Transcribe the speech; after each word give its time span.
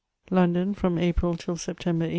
London, 0.31 0.73
from 0.73 0.97
April 0.97 1.37
till 1.37 1.57
September, 1.57 2.05
1822. 2.05 2.09